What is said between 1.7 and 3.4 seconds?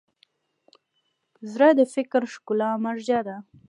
د فکري ښکلا مرجع ده.